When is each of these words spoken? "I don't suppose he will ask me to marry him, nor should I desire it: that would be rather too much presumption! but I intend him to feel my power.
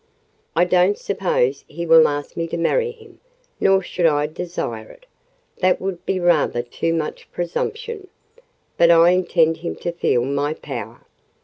"I 0.55 0.65
don't 0.65 0.97
suppose 0.97 1.63
he 1.67 1.85
will 1.85 2.07
ask 2.07 2.35
me 2.35 2.47
to 2.47 2.57
marry 2.57 2.89
him, 2.89 3.19
nor 3.59 3.83
should 3.83 4.07
I 4.07 4.25
desire 4.25 4.89
it: 4.89 5.05
that 5.59 5.79
would 5.79 6.03
be 6.07 6.19
rather 6.19 6.63
too 6.63 6.91
much 6.91 7.31
presumption! 7.31 8.07
but 8.77 8.89
I 8.89 9.11
intend 9.11 9.57
him 9.57 9.75
to 9.75 9.91
feel 9.91 10.25
my 10.25 10.55
power. 10.55 11.05